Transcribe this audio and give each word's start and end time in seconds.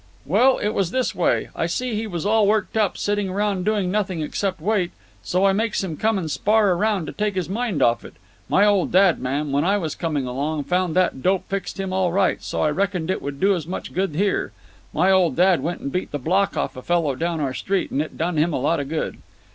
"Well, 0.25 0.57
it's 0.57 0.89
this 0.89 1.13
way. 1.13 1.49
I 1.55 1.67
see 1.67 1.93
he's 1.93 2.25
all 2.25 2.47
worked 2.47 2.75
up, 2.75 2.97
sitting 2.97 3.29
around 3.29 3.65
doing 3.65 3.91
nothing 3.91 4.19
except 4.23 4.59
wait, 4.59 4.89
so 5.21 5.45
I 5.45 5.53
makes 5.53 5.83
him 5.83 5.95
come 5.95 6.17
and 6.17 6.31
spar 6.31 6.71
a 6.71 6.75
round 6.75 7.05
to 7.05 7.13
take 7.13 7.35
his 7.35 7.47
mind 7.47 7.83
off 7.83 8.03
it. 8.03 8.15
My 8.49 8.65
old 8.65 8.91
dad, 8.91 9.19
ma'am, 9.19 9.51
when 9.51 9.63
I 9.63 9.77
was 9.77 9.93
coming 9.93 10.25
along, 10.25 10.63
found 10.63 10.95
that 10.95 11.21
dope 11.21 11.47
fixed 11.49 11.79
him 11.79 11.93
all 11.93 12.11
right, 12.11 12.41
so 12.41 12.63
I 12.63 12.71
reckoned 12.71 13.11
it 13.11 13.21
would 13.21 13.39
do 13.39 13.53
as 13.53 13.67
much 13.67 13.93
good 13.93 14.15
here. 14.15 14.51
My 14.91 15.11
old 15.11 15.35
dad 15.35 15.61
went 15.61 15.81
and 15.81 15.91
beat 15.91 16.09
the 16.11 16.17
block 16.17 16.57
off 16.57 16.75
a 16.75 16.81
fellow 16.81 17.13
down 17.15 17.39
our 17.39 17.53
street, 17.53 17.91
and 17.91 18.01
it 18.01 18.17
done 18.17 18.37
him 18.37 18.53
a 18.53 18.59
lot 18.59 18.79
of 18.79 18.89
good." 18.89 19.17